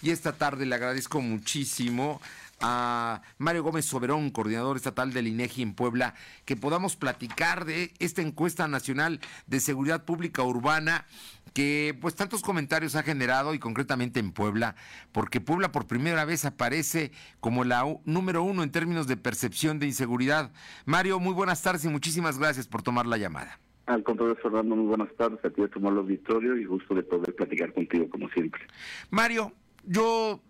Y 0.00 0.10
esta 0.10 0.32
tarde 0.32 0.64
le 0.64 0.76
agradezco 0.76 1.20
muchísimo 1.20 2.20
a 2.60 3.20
Mario 3.36 3.64
Gómez 3.64 3.84
Soberón, 3.84 4.30
coordinador 4.30 4.76
estatal 4.76 5.12
del 5.12 5.26
INEGI 5.26 5.62
en 5.62 5.74
Puebla, 5.74 6.14
que 6.44 6.54
podamos 6.54 6.94
platicar 6.94 7.64
de 7.64 7.92
esta 7.98 8.22
encuesta 8.22 8.68
nacional 8.68 9.18
de 9.48 9.58
seguridad 9.58 10.04
pública 10.04 10.44
urbana 10.44 11.04
que 11.52 11.98
pues 12.00 12.14
tantos 12.14 12.42
comentarios 12.42 12.94
ha 12.94 13.02
generado 13.02 13.54
y 13.54 13.58
concretamente 13.58 14.20
en 14.20 14.30
Puebla, 14.30 14.76
porque 15.10 15.40
Puebla 15.40 15.72
por 15.72 15.88
primera 15.88 16.24
vez 16.24 16.44
aparece 16.44 17.10
como 17.40 17.64
la 17.64 17.82
número 18.04 18.44
uno 18.44 18.62
en 18.62 18.70
términos 18.70 19.08
de 19.08 19.16
percepción 19.16 19.80
de 19.80 19.86
inseguridad. 19.86 20.52
Mario, 20.84 21.18
muy 21.18 21.32
buenas 21.32 21.60
tardes 21.60 21.84
y 21.84 21.88
muchísimas 21.88 22.38
gracias 22.38 22.68
por 22.68 22.82
tomar 22.82 23.06
la 23.06 23.16
llamada. 23.16 23.58
Al 23.86 24.04
contrario, 24.04 24.36
Fernando, 24.40 24.76
muy 24.76 24.86
buenas 24.86 25.12
tardes. 25.16 25.44
A 25.44 25.50
ti 25.50 25.60
de 25.60 25.68
tomar 25.68 25.92
el 25.92 25.98
auditorio 25.98 26.56
y 26.56 26.66
gusto 26.66 26.94
de 26.94 27.02
poder 27.02 27.34
platicar 27.34 27.72
contigo 27.72 28.08
como 28.10 28.28
siempre. 28.28 28.62
Mario, 29.10 29.52
yo 29.88 30.42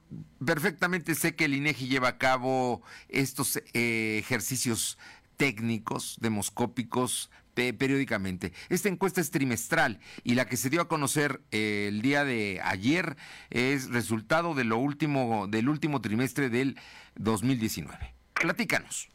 perfectamente 0.45 1.14
sé 1.14 1.34
que 1.34 1.46
el 1.46 1.55
INEGI 1.55 1.88
lleva 1.88 2.09
a 2.09 2.19
cabo 2.19 2.83
estos 3.09 3.56
eh, 3.74 4.19
ejercicios 4.19 4.98
técnicos, 5.37 6.19
demoscópicos, 6.20 7.30
periódicamente. 7.55 8.52
Esta 8.69 8.88
encuesta 8.88 9.20
es 9.20 9.30
trimestral 9.30 9.98
y 10.23 10.34
la 10.34 10.46
que 10.46 10.56
se 10.56 10.70
dio 10.70 10.80
a 10.80 10.88
conocer 10.88 11.41
eh, 11.51 11.87
el 11.88 12.02
día 12.02 12.24
de 12.24 12.60
ayer 12.62 13.16
es 13.51 13.91
resultado 13.91 14.55
de 14.55 14.65
lo 14.65 14.79
último, 14.79 15.48
del 15.48 15.68
último 15.68 16.01
trimestre 16.01 16.51
del 16.51 16.77
2019. 17.16 18.15
Platícanos. 18.41 19.09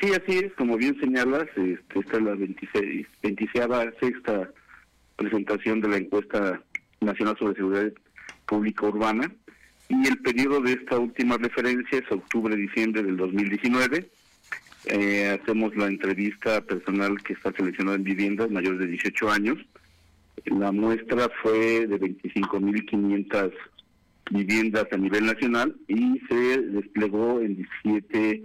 Sí, 0.00 0.10
así 0.10 0.38
es, 0.38 0.54
como 0.54 0.78
bien 0.78 0.98
señalas, 1.00 1.46
este, 1.54 2.00
esta 2.00 2.16
es 2.16 2.22
la 2.22 2.34
26, 2.34 3.06
26 3.22 3.64
sexta 4.00 4.50
presentación 5.16 5.82
de 5.82 5.88
la 5.88 5.96
encuesta 5.98 6.62
nacional 7.00 7.36
sobre 7.38 7.56
seguridad 7.56 7.92
pública 8.46 8.86
urbana 8.86 9.30
y 9.92 10.06
el 10.08 10.18
periodo 10.18 10.60
de 10.60 10.72
esta 10.72 10.98
última 10.98 11.36
referencia 11.36 11.98
es 11.98 12.10
octubre-diciembre 12.10 13.02
del 13.02 13.18
2019. 13.18 14.10
Eh, 14.86 15.38
hacemos 15.40 15.76
la 15.76 15.86
entrevista 15.86 16.62
personal 16.62 17.22
que 17.22 17.34
está 17.34 17.52
seleccionada 17.52 17.96
en 17.96 18.04
viviendas 18.04 18.50
mayores 18.50 18.80
de 18.80 18.86
18 18.86 19.30
años. 19.30 19.58
La 20.46 20.72
muestra 20.72 21.28
fue 21.42 21.86
de 21.86 22.00
25.500 22.00 23.52
viviendas 24.30 24.86
a 24.90 24.96
nivel 24.96 25.26
nacional 25.26 25.76
y 25.86 26.18
se 26.26 26.62
desplegó 26.62 27.40
en 27.40 27.56
17, 27.56 28.44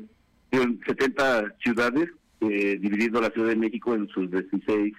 70 0.85 1.55
ciudades, 1.63 2.09
eh, 2.41 2.77
dividiendo 2.79 3.21
la 3.21 3.29
Ciudad 3.29 3.49
de 3.49 3.55
México 3.55 3.95
en 3.95 4.09
sus 4.09 4.29
16 4.29 4.93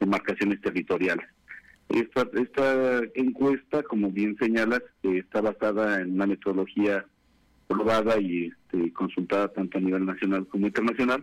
demarcaciones 0.00 0.58
territoriales. 0.62 1.26
Esta, 1.88 2.26
esta 2.34 3.00
encuesta, 3.14 3.82
como 3.82 4.10
bien 4.10 4.36
señalas, 4.38 4.82
eh, 5.02 5.18
está 5.18 5.40
basada 5.40 6.00
en 6.00 6.14
una 6.14 6.26
metodología 6.26 7.04
probada 7.66 8.20
y 8.20 8.46
este, 8.46 8.92
consultada 8.92 9.48
tanto 9.48 9.78
a 9.78 9.80
nivel 9.80 10.06
nacional 10.06 10.46
como 10.46 10.66
internacional. 10.66 11.22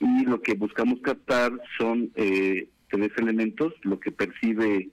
Y 0.00 0.24
lo 0.24 0.40
que 0.42 0.54
buscamos 0.54 1.00
captar 1.00 1.52
son 1.78 2.10
eh, 2.16 2.68
tres 2.90 3.10
elementos, 3.16 3.72
lo 3.82 3.98
que 3.98 4.12
percibe 4.12 4.88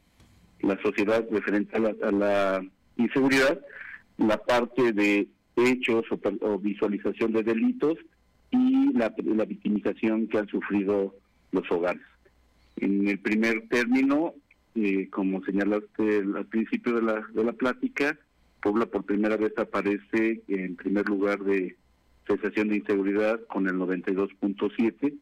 la 0.61 0.81
sociedad 0.81 1.25
referente 1.31 1.75
a 1.75 2.11
la, 2.11 2.65
inseguridad, 2.97 3.59
la 4.17 4.37
parte 4.37 4.93
de 4.93 5.27
hechos 5.55 6.05
o, 6.41 6.59
visualización 6.59 7.33
de 7.33 7.43
delitos 7.43 7.97
y 8.51 8.93
la, 8.93 9.13
la 9.23 9.45
victimización 9.45 10.27
que 10.27 10.37
han 10.37 10.47
sufrido 10.47 11.15
los 11.51 11.69
hogares. 11.71 12.03
En 12.77 13.07
el 13.07 13.19
primer 13.19 13.67
término, 13.69 14.35
eh, 14.75 15.09
como 15.09 15.43
señalaste 15.43 16.19
al 16.19 16.45
principio 16.45 16.95
de 16.95 17.01
la, 17.01 17.25
de 17.33 17.43
la 17.43 17.53
plática, 17.53 18.17
Puebla 18.61 18.85
por 18.85 19.03
primera 19.03 19.37
vez 19.37 19.57
aparece 19.57 20.43
en 20.47 20.75
primer 20.75 21.09
lugar 21.09 21.39
de 21.39 21.75
cesación 22.27 22.69
de 22.69 22.77
inseguridad 22.77 23.39
con 23.47 23.67
el 23.67 23.73
92.7, 23.73 25.15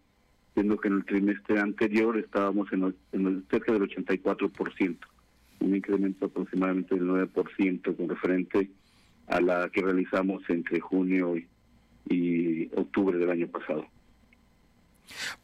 siendo 0.53 0.78
que 0.78 0.88
en 0.89 0.95
el 0.95 1.06
trimestre 1.06 1.59
anterior 1.59 2.18
estábamos 2.18 2.72
en, 2.73 2.94
el, 3.13 3.44
cerca 3.50 3.72
del 3.72 3.84
84%, 3.84 4.97
un 5.62 5.75
incremento 5.75 6.25
aproximadamente 6.25 6.96
del 6.96 7.06
9% 7.06 7.96
con 7.96 8.09
referente 8.09 8.69
a 9.28 9.40
la 9.40 9.69
que 9.69 9.81
realizamos 9.81 10.44
entre 10.50 10.79
junio 10.81 11.35
y 12.09 12.69
octubre 12.75 13.18
del 13.18 13.29
año 13.29 13.47
pasado. 13.47 13.85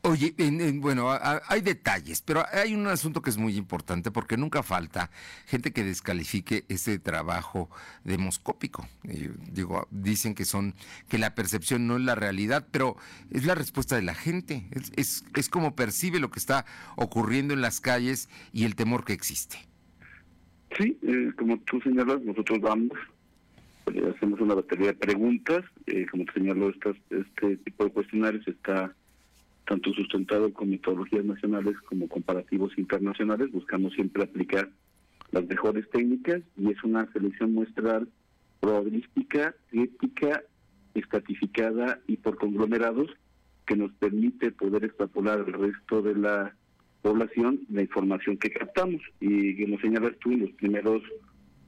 Oye, 0.02 0.34
bueno, 0.76 1.09
hay 1.48 1.62
detalles, 1.62 2.22
pero 2.22 2.44
hay 2.52 2.74
un 2.74 2.88
asunto 2.88 3.22
que 3.22 3.30
es 3.30 3.38
muy 3.38 3.56
importante 3.58 4.12
porque 4.12 4.38
nunca 4.38 4.64
falta 4.64 5.09
gente 5.48 5.72
que 5.72 5.84
descalifique 5.84 6.66
ese 6.70 7.00
trabajo 7.00 7.70
demoscópico. 8.03 8.88
digo, 9.52 9.88
dicen 9.92 10.36
que 10.36 10.46
son 10.46 10.76
que 11.09 11.18
la 11.18 11.36
percepción 11.36 11.88
no 11.88 11.98
es 11.98 12.03
la 12.03 12.16
realidad, 12.16 12.68
pero 12.72 12.98
es 13.31 13.46
la 13.46 13.56
respuesta 13.56 13.96
de 13.96 14.02
la 14.02 14.16
gente. 14.16 14.66
Es, 14.96 15.24
es, 15.34 15.50
como 15.50 15.76
percibe 15.76 16.20
lo 16.20 16.32
que 16.32 16.40
está 16.40 16.66
ocurriendo 16.96 17.53
en 17.53 17.62
las 17.62 17.80
calles 17.82 18.30
y 18.52 18.66
el 18.66 18.76
temor 18.76 19.06
que 19.06 19.14
existe. 19.14 19.58
Sí, 20.78 20.97
eh, 21.03 21.32
como 21.38 21.58
tú 21.59 21.80
señalas, 21.82 22.22
nosotros 22.24 22.59
vamos, 22.59 22.97
eh, 23.94 24.14
hacemos 24.16 24.42
una 24.42 24.56
batería 24.56 24.88
de 24.88 24.94
preguntas, 24.94 25.64
eh, 25.88 26.06
como 26.12 26.26
te 26.26 26.34
señaló, 26.34 26.70
este 26.70 27.58
tipo 27.58 27.86
de 27.86 27.92
cuestionarios 27.92 28.46
está 28.47 28.94
tanto 29.66 29.92
sustentado 29.94 30.53
con 30.53 30.70
metodologías 30.70 31.26
nacionales 31.26 31.76
como 31.90 32.08
comparativos 32.08 32.78
internacionales, 32.78 33.52
buscamos 33.52 33.94
siempre 33.94 34.24
aplicar 34.24 34.70
las 35.31 35.46
mejores 35.48 35.90
técnicas 35.90 36.42
y 36.56 36.72
es 36.72 36.84
una 36.84 37.12
selección 37.12 37.53
muestral 37.53 38.08
probabilística, 38.59 39.56
ética, 39.72 40.44
estratificada 40.94 42.00
y 42.08 42.18
por 42.18 42.38
conglomerados 42.38 43.09
que 43.66 43.76
nos 43.76 43.92
permite 43.94 44.52
poder 44.52 44.86
extrapolar 44.86 45.40
al 45.40 45.53
resto 45.53 46.02
de 46.02 46.16
la 46.16 46.56
población 47.02 47.62
la 47.70 47.82
información 47.82 48.38
que 48.38 48.52
captamos. 48.52 49.02
Y 49.20 49.62
como 49.64 49.80
señalas 49.80 50.18
tú 50.20 50.32
en 50.32 50.42
los 50.42 50.52
primeros 50.52 51.02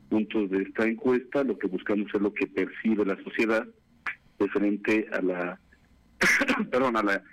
puntos 0.09 0.49
de 0.49 0.63
esta 0.63 0.85
encuesta, 0.85 1.43
lo 1.43 1.57
que 1.57 1.67
buscamos 1.67 2.07
es 2.13 2.21
lo 2.21 2.33
que 2.33 2.47
percibe 2.47 3.05
la 3.05 3.21
sociedad 3.23 3.67
referente 4.39 5.07
a 5.11 5.21
la, 5.21 5.59
perdón, 6.71 6.97
a 6.97 7.03
la 7.03 7.23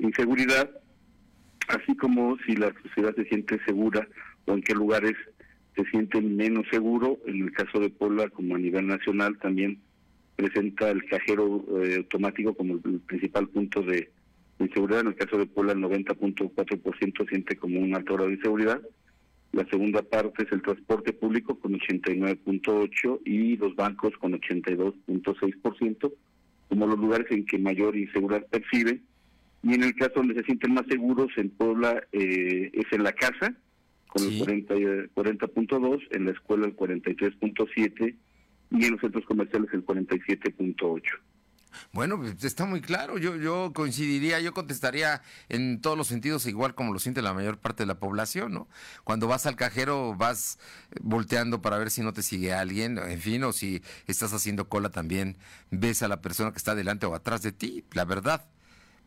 inseguridad, 0.00 0.70
así 1.68 1.96
como 1.96 2.36
si 2.46 2.56
la 2.56 2.74
sociedad 2.82 3.14
se 3.14 3.24
siente 3.24 3.58
segura 3.64 4.06
o 4.46 4.52
en 4.52 4.62
qué 4.62 4.74
lugares 4.74 5.14
se 5.76 5.84
sienten 5.90 6.36
menos 6.36 6.66
seguro. 6.70 7.18
En 7.26 7.42
el 7.42 7.52
caso 7.52 7.78
de 7.78 7.90
Puebla, 7.90 8.28
como 8.28 8.56
a 8.56 8.58
nivel 8.58 8.86
nacional, 8.86 9.38
también 9.38 9.80
presenta 10.36 10.90
el 10.90 11.04
cajero 11.04 11.64
eh, 11.82 11.96
automático 11.98 12.54
como 12.54 12.74
el, 12.74 13.00
principal 13.00 13.48
punto 13.48 13.82
de 13.82 14.10
inseguridad. 14.58 15.00
En 15.00 15.08
el 15.08 15.16
caso 15.16 15.38
de 15.38 15.46
Puebla, 15.46 15.72
el 15.72 15.78
90.4% 15.78 17.28
siente 17.28 17.56
como 17.56 17.80
un 17.80 17.94
alto 17.94 18.14
grado 18.14 18.28
de 18.28 18.36
inseguridad. 18.36 18.80
La 19.52 19.66
segunda 19.68 20.02
parte 20.02 20.44
es 20.44 20.52
el 20.52 20.62
transporte 20.62 21.12
público 21.12 21.58
con 21.58 21.72
89.8 21.72 23.20
y 23.24 23.56
los 23.56 23.74
bancos 23.74 24.12
con 24.18 24.32
82.6% 24.32 26.12
como 26.68 26.86
los 26.86 26.98
lugares 26.98 27.26
en 27.30 27.44
que 27.44 27.58
mayor 27.58 27.96
inseguridad 27.96 28.46
perciben 28.46 29.02
y 29.62 29.74
en 29.74 29.82
el 29.82 29.94
caso 29.94 30.14
donde 30.16 30.34
se 30.34 30.44
sienten 30.44 30.74
más 30.74 30.86
seguros 30.88 31.28
en 31.36 31.50
Puebla 31.50 32.02
eh, 32.12 32.70
es 32.72 32.86
en 32.92 33.02
la 33.02 33.12
casa, 33.12 33.54
con 34.08 34.24
el 34.24 34.40
40.2, 34.40 35.10
40 35.14 35.44
en 36.10 36.24
la 36.24 36.32
escuela 36.32 36.66
el 36.66 36.76
43.7 36.76 38.16
y 38.72 38.84
en 38.84 38.92
los 38.92 39.00
centros 39.00 39.24
comerciales 39.26 39.68
el 39.72 39.84
47.8. 39.84 41.02
Bueno, 41.92 42.18
pues, 42.18 42.42
está 42.42 42.66
muy 42.66 42.80
claro. 42.80 43.18
Yo, 43.18 43.36
yo 43.36 43.72
coincidiría, 43.72 44.40
yo 44.40 44.52
contestaría 44.52 45.22
en 45.48 45.80
todos 45.80 45.96
los 45.96 46.08
sentidos 46.08 46.46
igual 46.46 46.74
como 46.74 46.92
lo 46.92 46.98
siente 46.98 47.22
la 47.22 47.32
mayor 47.32 47.58
parte 47.58 47.84
de 47.84 47.86
la 47.86 48.00
población, 48.00 48.52
¿no? 48.52 48.68
Cuando 49.04 49.28
vas 49.28 49.46
al 49.46 49.56
cajero 49.56 50.16
vas 50.16 50.58
volteando 51.00 51.62
para 51.62 51.78
ver 51.78 51.90
si 51.90 52.02
no 52.02 52.12
te 52.12 52.22
sigue 52.22 52.52
alguien, 52.52 52.98
en 52.98 53.20
fin, 53.20 53.44
o 53.44 53.52
si 53.52 53.82
estás 54.06 54.32
haciendo 54.32 54.68
cola 54.68 54.90
también 54.90 55.36
ves 55.70 56.02
a 56.02 56.08
la 56.08 56.20
persona 56.20 56.50
que 56.50 56.58
está 56.58 56.74
delante 56.74 57.06
o 57.06 57.14
atrás 57.14 57.42
de 57.42 57.52
ti, 57.52 57.84
la 57.92 58.04
verdad 58.04 58.48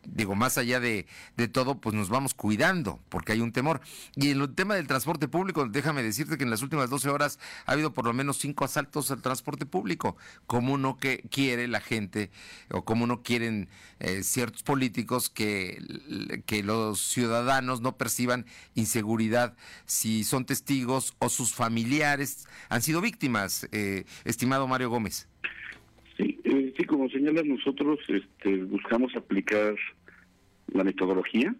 digo, 0.06 0.34
más 0.34 0.58
allá 0.58 0.80
de, 0.80 1.06
de, 1.36 1.48
todo, 1.48 1.80
pues 1.80 1.94
nos 1.94 2.08
vamos 2.08 2.34
cuidando, 2.34 3.00
porque 3.08 3.32
hay 3.32 3.40
un 3.40 3.52
temor. 3.52 3.80
Y 4.14 4.30
en 4.30 4.40
el 4.40 4.54
tema 4.54 4.74
del 4.74 4.86
transporte 4.86 5.28
público, 5.28 5.66
déjame 5.68 6.02
decirte 6.02 6.36
que 6.36 6.44
en 6.44 6.50
las 6.50 6.62
últimas 6.62 6.90
12 6.90 7.08
horas 7.08 7.38
ha 7.66 7.72
habido 7.72 7.92
por 7.92 8.04
lo 8.04 8.12
menos 8.12 8.38
cinco 8.38 8.64
asaltos 8.64 9.10
al 9.10 9.22
transporte 9.22 9.66
público. 9.66 10.16
Como 10.46 10.78
no 10.78 10.96
que 10.96 11.24
quiere 11.30 11.68
la 11.68 11.80
gente, 11.80 12.30
o 12.70 12.84
como 12.84 13.06
no 13.06 13.22
quieren 13.22 13.68
eh, 14.00 14.22
ciertos 14.22 14.62
políticos 14.62 15.30
que, 15.30 16.42
que 16.46 16.62
los 16.62 17.00
ciudadanos 17.00 17.80
no 17.80 17.96
perciban 17.96 18.46
inseguridad 18.74 19.54
si 19.86 20.24
son 20.24 20.44
testigos 20.44 21.14
o 21.18 21.28
sus 21.28 21.54
familiares 21.54 22.46
han 22.68 22.82
sido 22.82 23.00
víctimas, 23.00 23.68
eh, 23.72 24.04
estimado 24.24 24.66
Mario 24.66 24.90
Gómez. 24.90 25.28
Sí, 26.16 26.38
eh, 26.44 26.72
sí, 26.76 26.84
como 26.84 27.08
señalas, 27.08 27.44
nosotros 27.44 27.98
este, 28.08 28.56
buscamos 28.64 29.14
aplicar 29.16 29.74
la 30.72 30.84
metodología 30.84 31.54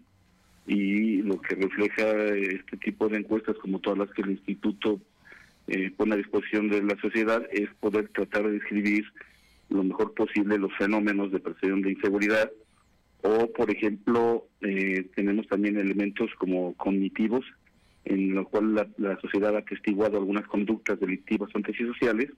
y 0.67 1.21
lo 1.21 1.39
que 1.41 1.55
refleja 1.55 2.09
este 2.35 2.77
tipo 2.77 3.07
de 3.09 3.17
encuestas, 3.17 3.57
como 3.57 3.79
todas 3.79 3.99
las 3.99 4.09
que 4.11 4.21
el 4.21 4.31
instituto 4.31 5.01
eh, 5.67 5.91
pone 5.95 6.13
a 6.13 6.17
disposición 6.17 6.69
de 6.69 6.83
la 6.83 6.95
sociedad 7.01 7.43
es 7.51 7.69
poder 7.79 8.09
tratar 8.09 8.43
de 8.43 8.51
describir 8.51 9.05
lo 9.69 9.83
mejor 9.83 10.13
posible 10.13 10.57
los 10.57 10.71
fenómenos 10.77 11.31
de 11.31 11.39
percepción 11.39 11.81
de 11.81 11.91
inseguridad. 11.91 12.51
O, 13.23 13.51
por 13.51 13.71
ejemplo, 13.71 14.47
eh, 14.61 15.09
tenemos 15.15 15.47
también 15.47 15.77
elementos 15.77 16.29
como 16.37 16.75
cognitivos, 16.75 17.43
en 18.05 18.35
lo 18.35 18.45
cual 18.45 18.75
la, 18.97 19.19
sociedad 19.19 19.55
ha 19.55 19.59
atestiguado 19.59 20.17
algunas 20.17 20.45
conductas 20.45 20.99
delictivas 20.99 21.49
antisociales 21.55 22.29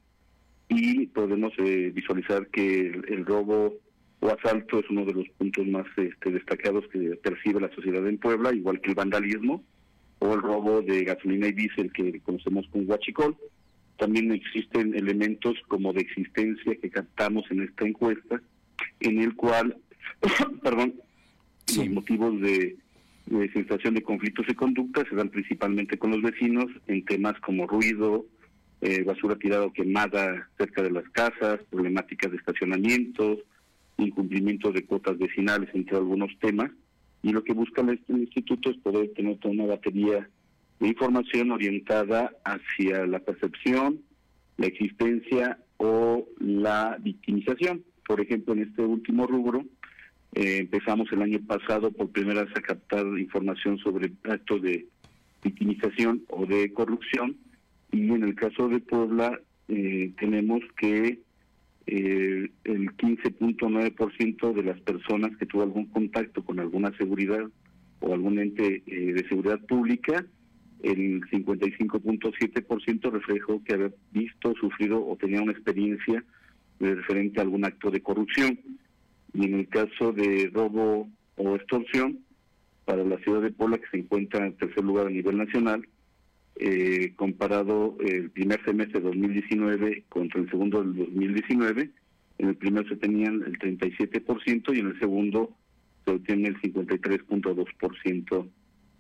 y 0.70 1.08
podemos 1.08 1.54
eh, 1.58 1.92
visualizar 1.94 2.48
que 2.48 2.88
el, 2.88 3.26
robo 3.26 3.76
o 4.20 4.28
asalto 4.30 4.80
es 4.80 4.90
uno 4.90 5.06
de 5.06 5.14
los 5.14 5.30
puntos 5.38 5.66
más 5.68 5.86
este, 5.96 6.32
destacados 6.32 6.86
que 6.88 7.16
percibe 7.22 7.62
la 7.62 7.74
sociedad 7.74 8.06
en 8.08 8.18
Puebla, 8.18 8.54
igual 8.54 8.82
que 8.82 8.90
el 8.90 8.96
vandalismo 8.96 9.64
o 10.20 10.34
el 10.34 10.42
robo 10.42 10.82
de 10.82 11.04
gasolina 11.04 11.48
y 11.48 11.54
diésel 11.54 11.92
que 11.94 12.20
conocemos 12.22 12.68
como 12.72 12.86
huachicol. 12.86 13.38
También 13.98 14.32
existen 14.32 14.96
elementos 14.96 15.56
como 15.68 15.94
de 15.94 16.02
existencia 16.02 16.76
que 16.76 16.90
captamos 16.90 17.46
en 17.50 17.62
esta 17.62 17.88
encuesta, 17.88 18.42
en 19.00 19.20
el 19.20 19.36
cual 19.36 19.76
perdón, 20.64 20.96
los 21.76 21.90
motivos 21.90 22.40
de, 22.42 22.78
sensación 23.54 23.96
de 23.96 24.02
conflictos 24.02 24.46
y 24.48 24.56
conductas 24.56 25.06
se 25.10 25.16
dan 25.16 25.30
principalmente 25.30 25.98
con 25.98 26.12
los 26.12 26.22
vecinos 26.22 26.66
en 26.88 27.04
temas 27.06 27.40
como 27.42 27.68
ruido, 27.68 28.26
eh, 28.82 29.04
basura 29.04 29.36
tirada 29.36 29.66
o 29.66 29.74
quemada 29.74 30.50
cerca 30.58 30.84
de 30.84 30.92
las 30.92 31.08
casas, 31.10 31.60
problemáticas 31.70 32.32
de 32.32 32.38
estacionamientos, 32.38 33.40
incumplimiento 33.98 34.72
de 34.72 34.86
cuotas 34.86 35.18
vecinales, 35.18 35.70
entre 35.74 35.98
algunos 35.98 36.32
temas. 36.40 36.72
Y 37.24 37.32
lo 37.32 37.44
que 37.44 37.54
busca 37.54 37.82
este 37.92 38.14
instituto 38.14 38.70
es 38.70 38.78
poder 38.78 39.12
tener 39.16 39.38
toda 39.40 39.54
una 39.54 39.66
batería 39.66 40.30
de 40.80 40.88
información 40.88 41.52
orientada 41.52 42.32
hacia 42.46 43.06
la 43.08 43.20
percepción, 43.20 44.02
la 44.58 44.68
existencia 44.68 45.58
o 45.78 46.28
la 46.40 46.98
victimización. 47.00 47.84
Por 48.08 48.22
ejemplo, 48.22 48.54
en 48.54 48.64
este 48.64 48.84
último 48.84 49.26
rubro, 49.26 49.66
eh, 50.36 50.58
empezamos 50.60 51.12
el 51.12 51.24
año 51.24 51.40
pasado 51.48 51.92
por 51.92 52.12
primera 52.12 52.44
vez 52.44 52.56
a 52.56 52.62
captar 52.62 53.06
información 53.18 53.80
sobre 53.80 54.12
actos 54.24 54.62
de 54.62 54.86
victimización 55.44 56.24
o 56.30 56.46
de 56.46 56.72
corrupción 56.74 57.38
y 57.92 58.12
en 58.12 58.24
el 58.24 58.36
caso 58.36 58.68
de 58.68 58.80
Puebla 58.80 59.40
eh, 59.68 60.12
tenemos 60.20 60.62
que 60.78 61.20
eh, 61.86 62.52
el 62.64 62.98
15.9% 62.98 64.54
de 64.54 64.64
las 64.64 64.80
personas 64.82 65.36
que 65.38 65.46
tuvo 65.46 65.64
algún 65.64 65.86
contacto 65.86 66.44
con 66.44 66.60
alguna 66.60 66.96
seguridad 66.98 67.46
o 68.00 68.14
algún 68.14 68.40
ente 68.40 68.84
de 68.86 69.26
seguridad 69.28 69.60
pública, 69.66 70.26
el 70.84 71.22
55.7% 71.22 73.12
reflejó 73.12 73.64
que 73.64 73.74
había 73.74 73.92
visto, 74.12 74.54
sufrido 74.56 75.06
o 75.06 75.16
tenía 75.16 75.42
una 75.42 75.54
experiencia 75.54 76.24
referente 76.80 77.40
a 77.40 77.44
algún 77.44 77.66
acto 77.66 77.90
de 77.90 78.02
corrupción. 78.02 78.60
Y 79.34 79.46
en 79.46 79.56
el 79.56 79.68
caso 79.68 80.12
de 80.12 80.50
robo 80.54 81.10
o 81.36 81.56
extorsión, 81.56 82.20
para 82.86 83.04
la 83.04 83.18
ciudad 83.20 83.42
de 83.42 83.52
Puebla, 83.52 83.78
que 83.78 83.90
se 83.92 83.98
encuentra 83.98 84.46
en 84.46 84.56
tercer 84.56 84.84
lugar 84.84 85.08
a 85.08 85.12
nivel 85.12 85.38
nacional, 85.38 85.88
eh, 86.60 87.14
comparado 87.16 87.98
el 88.00 88.30
primer 88.32 88.64
semestre 88.66 89.00
de 89.00 89.08
2019 89.08 90.06
contra 90.10 90.42
el 90.42 90.50
segundo 90.50 90.84
del 90.84 90.96
2019, 90.96 91.92
en 92.40 92.50
el 92.50 92.56
primero 92.56 92.88
se 92.88 92.96
tenían 92.96 93.44
el 93.44 93.58
37% 93.60 94.76
y 94.76 94.80
en 94.80 94.88
el 94.88 95.00
segundo 95.00 95.56
se 96.06 96.12
obtiene 96.12 96.50
el 96.50 96.62
53.2% 96.62 98.50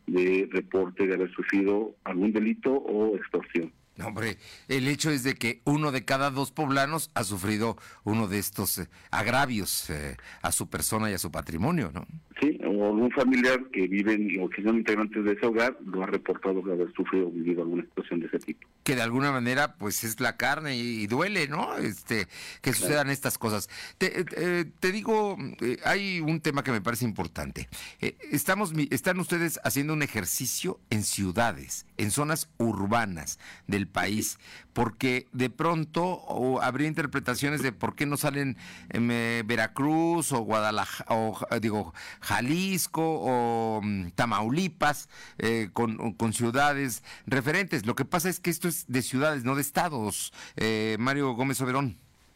de 0.07 0.49
reporte 0.51 1.05
de 1.05 1.13
haber 1.13 1.31
sufrido 1.31 1.95
algún 2.03 2.31
delito 2.31 2.73
o 2.73 3.15
extorsión. 3.15 3.71
No, 3.97 4.07
hombre, 4.07 4.37
el 4.67 4.87
hecho 4.87 5.09
es 5.09 5.23
de 5.23 5.33
que 5.33 5.61
uno 5.65 5.91
de 5.91 6.05
cada 6.05 6.29
dos 6.29 6.51
poblanos 6.51 7.09
ha 7.15 7.23
sufrido 7.23 7.77
uno 8.03 8.27
de 8.27 8.37
estos 8.37 8.77
eh, 8.77 8.87
agravios 9.09 9.89
eh, 9.89 10.17
a 10.43 10.51
su 10.51 10.69
persona 10.69 11.09
y 11.09 11.13
a 11.13 11.17
su 11.17 11.31
patrimonio, 11.31 11.91
¿no? 11.91 12.05
Sí, 12.39 12.56
algún 12.85 13.11
familiar 13.11 13.65
que 13.71 13.87
vive 13.87 14.39
o 14.41 14.49
que 14.49 14.63
son 14.63 14.77
integrantes 14.77 15.23
de 15.23 15.33
ese 15.33 15.45
hogar 15.45 15.77
lo 15.85 16.03
ha 16.03 16.07
reportado 16.07 16.61
de 16.61 16.71
haber 16.71 16.93
sufrido 16.93 17.27
o 17.27 17.31
vivido 17.31 17.61
alguna 17.61 17.83
situación 17.83 18.19
de 18.19 18.27
ese 18.27 18.39
tipo. 18.39 18.67
Que 18.83 18.95
de 18.95 19.01
alguna 19.01 19.31
manera, 19.31 19.75
pues 19.75 20.03
es 20.03 20.19
la 20.19 20.37
carne 20.37 20.75
y, 20.75 21.07
duele, 21.07 21.47
¿no? 21.47 21.75
Este, 21.77 22.27
que 22.61 22.73
sucedan 22.73 23.09
estas 23.09 23.37
cosas. 23.37 23.69
Te, 23.97 24.25
eh, 24.35 24.65
te 24.79 24.91
digo, 24.91 25.37
hay 25.85 26.19
un 26.19 26.41
tema 26.41 26.63
que 26.63 26.71
me 26.71 26.81
parece 26.81 27.05
importante. 27.05 27.69
estamos, 28.31 28.73
están 28.91 29.19
ustedes 29.19 29.59
haciendo 29.63 29.93
un 29.93 30.03
ejercicio 30.03 30.79
en 30.89 31.03
ciudades, 31.03 31.85
en 31.97 32.11
zonas 32.11 32.49
urbanas 32.57 33.39
del 33.67 33.87
país, 33.87 34.39
porque 34.73 35.27
de 35.31 35.49
pronto 35.49 36.61
habría 36.61 36.87
interpretaciones 36.87 37.61
de 37.61 37.71
por 37.71 37.95
qué 37.95 38.05
no 38.05 38.17
salen 38.17 38.57
en 38.89 39.09
eh, 39.11 39.43
Veracruz 39.45 40.31
o 40.31 40.39
Guadalajara, 40.39 41.15
o 41.15 41.39
digo, 41.59 41.93
Jalisco 42.67 43.01
o 43.01 43.81
mm, 43.81 44.11
Tamaulipas 44.15 45.09
eh, 45.39 45.69
con, 45.73 46.13
con, 46.13 46.33
ciudades 46.33 47.03
referentes. 47.25 47.85
Lo 47.85 47.95
que 47.95 48.05
pasa 48.05 48.29
es 48.29 48.39
que 48.39 48.49
esto 48.49 48.67
es 48.67 48.85
de 48.87 49.01
ciudades, 49.01 49.43
no 49.43 49.55
de 49.55 49.61
estados. 49.61 50.33
Eh, 50.57 50.97
Mario 50.99 51.33
Gómez 51.33 51.61
Oberón. 51.61 51.95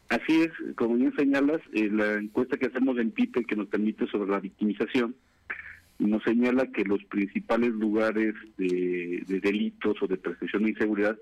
Así 0.09 0.41
es, 0.41 0.51
como 0.75 0.95
bien 0.95 1.13
señalas, 1.15 1.61
la 1.71 2.13
encuesta 2.15 2.57
que 2.57 2.67
hacemos 2.67 2.97
en 2.97 3.11
PIPE 3.11 3.45
que 3.45 3.55
nos 3.55 3.67
permite 3.67 4.07
sobre 4.07 4.29
la 4.29 4.41
victimización, 4.41 5.15
nos 5.99 6.21
señala 6.23 6.65
que 6.65 6.83
los 6.83 7.01
principales 7.05 7.69
lugares 7.69 8.33
de, 8.57 9.23
delitos 9.41 10.01
o 10.01 10.07
de 10.07 10.17
percepción 10.17 10.63
de 10.63 10.71
inseguridad 10.71 11.17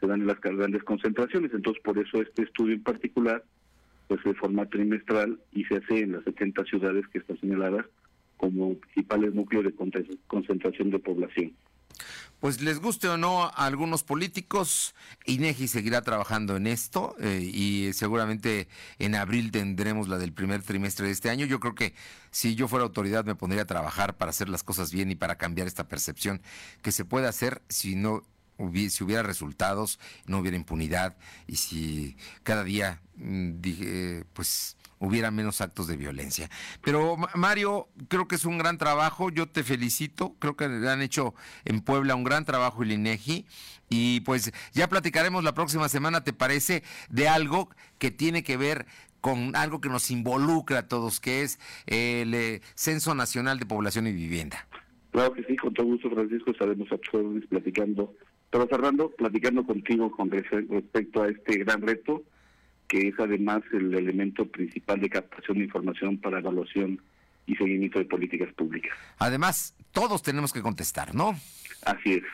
se 0.00 0.06
dan 0.06 0.22
en 0.22 0.26
las 0.26 0.40
grandes 0.40 0.82
concentraciones. 0.84 1.52
Entonces, 1.52 1.82
por 1.82 1.98
eso 1.98 2.22
este 2.22 2.44
estudio 2.44 2.74
en 2.74 2.82
particular 2.82 3.44
pues 4.08 4.20
se 4.22 4.34
forma 4.34 4.66
trimestral 4.66 5.38
y 5.52 5.64
se 5.64 5.76
hace 5.76 6.00
en 6.00 6.12
las 6.12 6.24
70 6.24 6.64
ciudades 6.64 7.06
que 7.08 7.18
están 7.18 7.38
señaladas 7.38 7.86
como 8.40 8.74
principales 8.74 9.34
núcleos 9.34 9.64
de 9.64 9.74
concentración 10.26 10.90
de 10.90 10.98
población. 10.98 11.52
Pues 12.40 12.62
les 12.62 12.80
guste 12.80 13.06
o 13.06 13.18
no 13.18 13.44
a 13.44 13.66
algunos 13.66 14.02
políticos, 14.02 14.94
INEGI 15.26 15.68
seguirá 15.68 16.00
trabajando 16.00 16.56
en 16.56 16.66
esto 16.66 17.14
eh, 17.20 17.42
y 17.42 17.92
seguramente 17.92 18.66
en 18.98 19.14
abril 19.14 19.50
tendremos 19.50 20.08
la 20.08 20.16
del 20.16 20.32
primer 20.32 20.62
trimestre 20.62 21.06
de 21.06 21.12
este 21.12 21.28
año. 21.28 21.44
Yo 21.44 21.60
creo 21.60 21.74
que 21.74 21.92
si 22.30 22.54
yo 22.54 22.66
fuera 22.66 22.86
autoridad 22.86 23.26
me 23.26 23.34
pondría 23.34 23.62
a 23.62 23.66
trabajar 23.66 24.16
para 24.16 24.30
hacer 24.30 24.48
las 24.48 24.62
cosas 24.62 24.90
bien 24.90 25.10
y 25.10 25.16
para 25.16 25.36
cambiar 25.36 25.66
esta 25.66 25.86
percepción 25.86 26.40
que 26.80 26.92
se 26.92 27.04
puede 27.04 27.28
hacer 27.28 27.60
si 27.68 27.94
no 27.94 28.22
si 28.90 29.04
hubiera 29.04 29.22
resultados, 29.22 29.98
no 30.26 30.38
hubiera 30.38 30.56
impunidad 30.56 31.16
y 31.46 31.56
si 31.56 32.16
cada 32.42 32.62
día 32.62 33.00
mm, 33.16 33.60
dije, 33.60 34.24
pues 34.34 34.76
hubiera 35.00 35.30
menos 35.30 35.60
actos 35.60 35.88
de 35.88 35.96
violencia. 35.96 36.48
Pero 36.82 37.16
Mario, 37.34 37.88
creo 38.08 38.28
que 38.28 38.36
es 38.36 38.44
un 38.44 38.58
gran 38.58 38.78
trabajo, 38.78 39.30
yo 39.30 39.48
te 39.48 39.64
felicito, 39.64 40.36
creo 40.38 40.56
que 40.56 40.66
han 40.66 41.02
hecho 41.02 41.34
en 41.64 41.80
Puebla 41.80 42.14
un 42.14 42.22
gran 42.22 42.44
trabajo 42.44 42.82
el 42.82 42.92
INEGI 42.92 43.46
y 43.88 44.20
pues 44.20 44.52
ya 44.72 44.88
platicaremos 44.88 45.42
la 45.42 45.54
próxima 45.54 45.88
semana, 45.88 46.22
¿te 46.22 46.32
parece? 46.32 46.84
De 47.08 47.28
algo 47.28 47.70
que 47.98 48.10
tiene 48.10 48.44
que 48.44 48.56
ver 48.56 48.86
con 49.20 49.56
algo 49.56 49.80
que 49.80 49.88
nos 49.88 50.10
involucra 50.10 50.78
a 50.78 50.88
todos, 50.88 51.18
que 51.18 51.42
es 51.42 51.58
el 51.86 52.32
eh, 52.34 52.60
Censo 52.74 53.14
Nacional 53.14 53.58
de 53.58 53.66
Población 53.66 54.06
y 54.06 54.12
Vivienda. 54.12 54.66
Claro 55.10 55.32
que 55.32 55.42
sí, 55.44 55.56
con 55.56 55.74
todo 55.74 55.86
gusto, 55.86 56.08
Francisco, 56.10 56.52
estaremos 56.52 56.88
a 56.92 56.96
platicando 57.48 58.14
pero 58.50 58.66
Fernando, 58.66 59.10
platicando 59.10 59.64
contigo 59.64 60.10
con 60.10 60.30
respecto 60.30 61.22
a 61.22 61.28
este 61.28 61.58
gran 61.58 61.82
reto, 61.82 62.24
que 62.90 63.06
es 63.06 63.14
además 63.20 63.62
el 63.72 63.94
elemento 63.94 64.44
principal 64.46 65.00
de 65.00 65.08
captación 65.08 65.58
de 65.58 65.64
información 65.64 66.18
para 66.18 66.40
evaluación 66.40 67.00
y 67.46 67.54
seguimiento 67.54 68.00
de 68.00 68.04
políticas 68.04 68.52
públicas. 68.52 68.92
Además, 69.18 69.76
todos 69.92 70.22
tenemos 70.22 70.52
que 70.52 70.60
contestar, 70.60 71.14
¿no? 71.14 71.38
Así 71.86 72.14
es. 72.14 72.24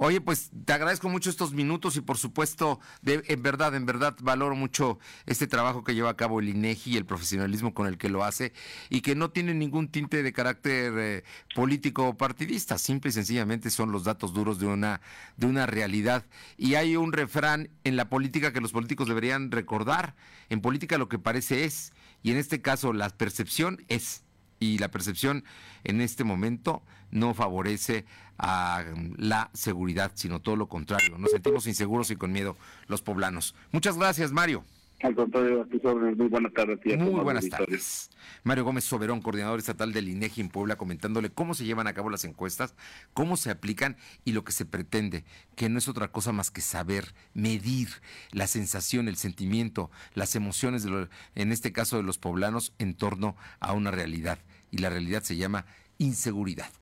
Oye, 0.00 0.20
pues 0.20 0.52
te 0.64 0.72
agradezco 0.72 1.08
mucho 1.08 1.28
estos 1.28 1.52
minutos 1.52 1.96
y 1.96 2.00
por 2.00 2.18
supuesto, 2.18 2.78
de, 3.02 3.20
en 3.26 3.42
verdad, 3.42 3.74
en 3.74 3.84
verdad 3.84 4.16
valoro 4.22 4.54
mucho 4.54 5.00
este 5.26 5.48
trabajo 5.48 5.82
que 5.82 5.92
lleva 5.92 6.10
a 6.10 6.16
cabo 6.16 6.38
el 6.38 6.48
INEGI 6.48 6.92
y 6.92 6.96
el 6.98 7.04
profesionalismo 7.04 7.74
con 7.74 7.88
el 7.88 7.98
que 7.98 8.08
lo 8.08 8.22
hace 8.22 8.52
y 8.90 9.00
que 9.00 9.16
no 9.16 9.32
tiene 9.32 9.54
ningún 9.54 9.88
tinte 9.88 10.22
de 10.22 10.32
carácter 10.32 10.92
eh, 10.96 11.24
político 11.52 12.10
o 12.10 12.16
partidista, 12.16 12.78
simple 12.78 13.08
y 13.08 13.12
sencillamente 13.12 13.70
son 13.70 13.90
los 13.90 14.04
datos 14.04 14.32
duros 14.32 14.60
de 14.60 14.66
una 14.66 15.00
de 15.36 15.48
una 15.48 15.66
realidad. 15.66 16.24
Y 16.56 16.76
hay 16.76 16.94
un 16.94 17.12
refrán 17.12 17.68
en 17.82 17.96
la 17.96 18.08
política 18.08 18.52
que 18.52 18.60
los 18.60 18.70
políticos 18.70 19.08
deberían 19.08 19.50
recordar, 19.50 20.14
en 20.48 20.60
política 20.60 20.96
lo 20.96 21.08
que 21.08 21.18
parece 21.18 21.64
es 21.64 21.92
y 22.22 22.30
en 22.30 22.36
este 22.36 22.62
caso 22.62 22.92
la 22.92 23.10
percepción 23.10 23.84
es 23.88 24.22
y 24.60 24.78
la 24.78 24.90
percepción 24.90 25.44
en 25.84 26.00
este 26.00 26.24
momento 26.24 26.82
no 27.10 27.34
favorece 27.34 28.04
a 28.38 28.84
la 29.16 29.50
seguridad, 29.52 30.12
sino 30.14 30.40
todo 30.40 30.56
lo 30.56 30.68
contrario. 30.68 31.18
Nos 31.18 31.32
sentimos 31.32 31.66
inseguros 31.66 32.10
y 32.10 32.16
con 32.16 32.32
miedo 32.32 32.56
los 32.86 33.02
poblanos. 33.02 33.54
Muchas 33.72 33.96
gracias, 33.96 34.32
Mario. 34.32 34.64
Al 35.00 35.14
contrario, 35.14 35.62
a 35.62 35.66
tus 35.66 35.84
órdenes. 35.84 36.16
Muy 36.16 36.26
buena 36.26 36.50
tarde. 36.50 36.76
Tía, 36.76 36.96
Muy 36.96 37.20
buenas 37.22 37.48
tardes. 37.48 38.10
Mario 38.42 38.64
Gómez 38.64 38.84
Soberón, 38.84 39.20
coordinador 39.20 39.60
estatal 39.60 39.92
del 39.92 40.08
INEGI 40.08 40.40
en 40.40 40.48
Puebla, 40.48 40.76
comentándole 40.76 41.30
cómo 41.30 41.54
se 41.54 41.64
llevan 41.64 41.86
a 41.86 41.92
cabo 41.92 42.10
las 42.10 42.24
encuestas, 42.24 42.74
cómo 43.14 43.36
se 43.36 43.50
aplican 43.50 43.96
y 44.24 44.32
lo 44.32 44.42
que 44.42 44.50
se 44.50 44.64
pretende, 44.64 45.24
que 45.54 45.68
no 45.68 45.78
es 45.78 45.86
otra 45.86 46.08
cosa 46.08 46.32
más 46.32 46.50
que 46.50 46.60
saber, 46.60 47.14
medir 47.32 47.88
la 48.32 48.48
sensación, 48.48 49.06
el 49.06 49.16
sentimiento, 49.16 49.90
las 50.14 50.34
emociones, 50.34 50.82
de 50.82 51.08
en 51.36 51.52
este 51.52 51.72
caso 51.72 51.96
de 51.96 52.02
los 52.02 52.18
poblanos, 52.18 52.72
en 52.78 52.94
torno 52.94 53.36
a 53.60 53.74
una 53.74 53.92
realidad. 53.92 54.38
Y 54.70 54.78
la 54.78 54.90
realidad 54.90 55.22
se 55.22 55.36
llama 55.36 55.64
inseguridad. 55.98 56.72